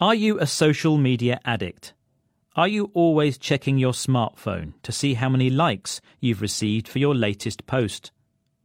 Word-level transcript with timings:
Are 0.00 0.14
you 0.14 0.38
a 0.38 0.46
social 0.46 0.96
media 0.96 1.40
addict? 1.44 1.92
Are 2.54 2.68
you 2.68 2.92
always 2.94 3.36
checking 3.36 3.78
your 3.78 3.90
smartphone 3.90 4.74
to 4.84 4.92
see 4.92 5.14
how 5.14 5.28
many 5.28 5.50
likes 5.50 6.00
you've 6.20 6.40
received 6.40 6.86
for 6.86 7.00
your 7.00 7.16
latest 7.16 7.66
post? 7.66 8.12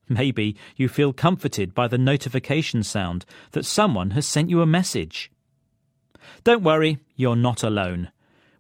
Maybe 0.08 0.56
you 0.76 0.88
feel 0.88 1.12
comforted 1.12 1.74
by 1.74 1.88
the 1.88 1.98
notification 1.98 2.84
sound 2.84 3.26
that 3.54 3.66
someone 3.66 4.12
has 4.12 4.28
sent 4.28 4.52
you 4.52 4.62
a 4.62 4.68
message. 4.68 5.32
Don't 6.44 6.62
worry, 6.62 7.00
you're 7.16 7.36
not 7.36 7.64
alone. 7.64 8.12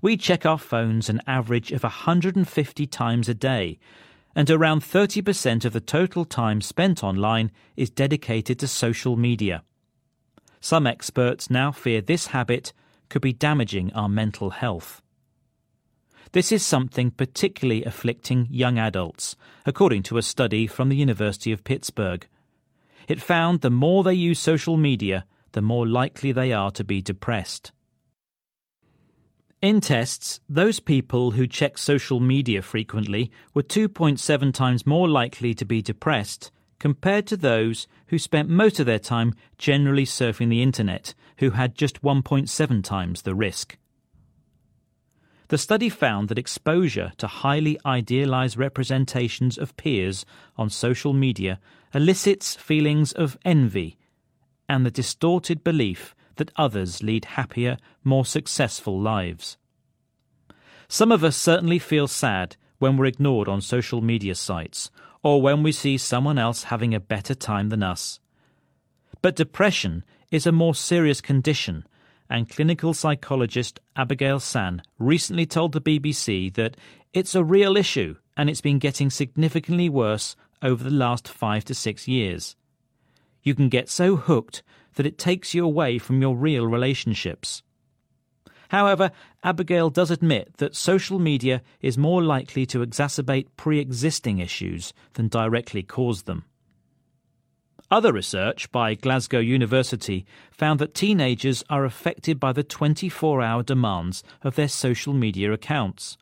We 0.01 0.17
check 0.17 0.43
our 0.43 0.57
phones 0.57 1.09
an 1.09 1.21
average 1.27 1.71
of 1.71 1.83
150 1.83 2.87
times 2.87 3.29
a 3.29 3.35
day, 3.35 3.77
and 4.35 4.49
around 4.49 4.81
30% 4.81 5.63
of 5.63 5.73
the 5.73 5.79
total 5.79 6.25
time 6.25 6.59
spent 6.59 7.03
online 7.03 7.51
is 7.77 7.91
dedicated 7.91 8.57
to 8.57 8.67
social 8.67 9.15
media. 9.15 9.61
Some 10.63 10.87
experts 10.87 11.49
now 11.49 11.73
fear 11.73 11.99
this 11.99 12.27
habit 12.27 12.71
could 13.09 13.21
be 13.21 13.33
damaging 13.33 13.91
our 13.91 14.07
mental 14.07 14.51
health. 14.51 15.01
This 16.31 16.53
is 16.53 16.65
something 16.65 17.11
particularly 17.11 17.83
afflicting 17.83 18.47
young 18.49 18.79
adults, 18.79 19.35
according 19.65 20.03
to 20.03 20.17
a 20.17 20.21
study 20.21 20.65
from 20.65 20.87
the 20.87 20.95
University 20.95 21.51
of 21.51 21.65
Pittsburgh. 21.65 22.25
It 23.09 23.21
found 23.21 23.59
the 23.59 23.69
more 23.69 24.05
they 24.05 24.13
use 24.13 24.39
social 24.39 24.77
media, 24.77 25.25
the 25.51 25.61
more 25.61 25.85
likely 25.85 26.31
they 26.31 26.53
are 26.53 26.71
to 26.71 26.83
be 26.85 27.01
depressed. 27.01 27.73
In 29.61 29.81
tests, 29.81 30.39
those 30.47 30.79
people 30.79 31.31
who 31.31 31.45
check 31.45 31.77
social 31.77 32.21
media 32.21 32.61
frequently 32.61 33.31
were 33.53 33.63
2.7 33.63 34.53
times 34.53 34.87
more 34.87 35.09
likely 35.09 35.53
to 35.55 35.65
be 35.65 35.81
depressed 35.81 36.53
compared 36.83 37.25
to 37.25 37.37
those 37.37 37.87
who 38.07 38.19
spent 38.19 38.49
most 38.49 38.77
of 38.77 38.85
their 38.85 38.99
time 38.99 39.33
generally 39.57 40.03
surfing 40.03 40.49
the 40.49 40.61
internet, 40.61 41.13
who 41.37 41.51
had 41.51 41.75
just 41.75 42.01
1.7 42.01 42.83
times 42.83 43.21
the 43.21 43.33
risk. 43.33 43.77
The 45.47 45.57
study 45.57 45.87
found 45.87 46.27
that 46.27 46.37
exposure 46.37 47.13
to 47.19 47.27
highly 47.27 47.79
idealized 47.85 48.57
representations 48.57 49.57
of 49.57 49.77
peers 49.77 50.25
on 50.57 50.69
social 50.69 51.13
media 51.13 51.57
elicits 51.93 52.55
feelings 52.55 53.13
of 53.13 53.37
envy 53.45 53.97
and 54.67 54.85
the 54.85 54.91
distorted 54.91 55.63
belief 55.63 56.13
that 56.35 56.51
others 56.57 57.01
lead 57.01 57.23
happier, 57.39 57.77
more 58.03 58.25
successful 58.25 58.99
lives. 58.99 59.55
Some 60.89 61.13
of 61.13 61.23
us 61.23 61.37
certainly 61.37 61.79
feel 61.79 62.09
sad 62.09 62.57
when 62.83 62.97
we're 62.97 63.05
ignored 63.05 63.47
on 63.47 63.61
social 63.61 64.01
media 64.01 64.35
sites 64.35 64.91
or 65.21 65.41
when 65.41 65.63
we 65.63 65.71
see 65.71 65.97
someone 65.97 66.37
else 66.37 66.63
having 66.63 66.93
a 66.93 66.99
better 66.99 67.33
time 67.33 67.69
than 67.69 67.81
us. 67.81 68.19
But 69.21 69.37
depression 69.37 70.03
is 70.31 70.45
a 70.45 70.51
more 70.51 70.75
serious 70.75 71.21
condition, 71.21 71.87
and 72.29 72.49
clinical 72.49 72.93
psychologist 72.93 73.79
Abigail 73.95 74.41
San 74.41 74.81
recently 74.99 75.45
told 75.45 75.71
the 75.71 75.79
BBC 75.79 76.53
that 76.55 76.75
it's 77.13 77.35
a 77.35 77.43
real 77.45 77.77
issue 77.77 78.17
and 78.35 78.49
it's 78.49 78.59
been 78.59 78.79
getting 78.79 79.09
significantly 79.09 79.87
worse 79.87 80.35
over 80.61 80.83
the 80.83 80.89
last 80.89 81.25
five 81.25 81.63
to 81.63 81.73
six 81.73 82.05
years. 82.05 82.57
You 83.43 83.55
can 83.55 83.69
get 83.69 83.87
so 83.87 84.17
hooked 84.17 84.61
that 84.95 85.05
it 85.05 85.17
takes 85.17 85.53
you 85.53 85.63
away 85.63 85.99
from 85.99 86.21
your 86.21 86.35
real 86.35 86.67
relationships. 86.67 87.63
However, 88.73 89.11
Abigail 89.43 89.91
does 89.91 90.09
admit 90.09 90.57
that 90.57 90.75
social 90.75 91.19
media 91.19 91.61
is 91.79 91.95
more 91.95 92.23
likely 92.23 92.65
to 92.65 92.83
exacerbate 92.83 93.45
pre 93.55 93.77
existing 93.77 94.39
issues 94.39 94.93
than 95.13 95.27
directly 95.27 95.83
cause 95.83 96.23
them. 96.23 96.45
Other 97.91 98.11
research 98.11 98.71
by 98.71 98.95
Glasgow 98.95 99.37
University 99.37 100.25
found 100.49 100.79
that 100.79 100.95
teenagers 100.95 101.63
are 101.69 101.85
affected 101.85 102.39
by 102.39 102.51
the 102.51 102.63
24 102.63 103.43
hour 103.43 103.61
demands 103.61 104.23
of 104.41 104.55
their 104.55 104.67
social 104.67 105.13
media 105.13 105.53
accounts. 105.53 106.17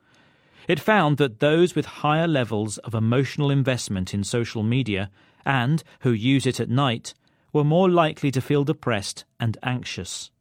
It 0.68 0.82
found 0.82 1.20
that 1.20 1.40
those 1.40 1.74
with 1.74 2.04
higher 2.04 2.28
levels 2.28 2.80
of 2.80 2.94
emotional 2.94 3.50
investment 3.50 4.14
in 4.14 4.26
social 4.26 4.62
media 4.62 5.10
and 5.46 5.82
who 6.02 6.12
use 6.12 6.46
it 6.46 6.60
at 6.60 6.70
night 6.70 7.14
were 7.54 7.64
more 7.64 7.90
likely 7.90 8.30
to 8.32 8.42
feel 8.42 8.66
depressed 8.66 9.24
and 9.40 9.58
anxious. 9.64 10.32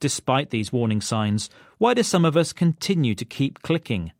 Despite 0.00 0.50
these 0.50 0.72
warning 0.72 1.00
signs, 1.00 1.48
why 1.78 1.94
do 1.94 2.02
some 2.02 2.24
of 2.24 2.36
us 2.36 2.52
continue 2.52 3.14
to 3.14 3.24
keep 3.24 3.62
clicking? 3.62 4.12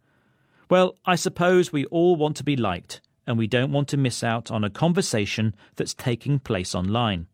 Well, 0.68 0.96
I 1.04 1.16
suppose 1.16 1.72
we 1.72 1.84
all 1.86 2.16
want 2.16 2.36
to 2.36 2.44
be 2.44 2.56
liked, 2.56 3.00
and 3.26 3.38
we 3.38 3.46
don't 3.46 3.72
want 3.72 3.88
to 3.88 3.96
miss 3.96 4.24
out 4.24 4.50
on 4.50 4.64
a 4.64 4.70
conversation 4.70 5.54
that's 5.76 5.94
taking 5.94 6.38
place 6.38 6.74
online. 6.74 7.26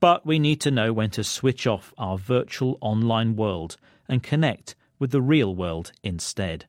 But 0.00 0.24
we 0.24 0.38
need 0.38 0.60
to 0.62 0.70
know 0.70 0.92
when 0.92 1.10
to 1.10 1.24
switch 1.24 1.66
off 1.66 1.92
our 1.98 2.18
virtual 2.18 2.78
online 2.80 3.36
world 3.36 3.76
and 4.08 4.22
connect 4.22 4.74
with 4.98 5.10
the 5.10 5.22
real 5.22 5.54
world 5.54 5.92
instead. 6.02 6.66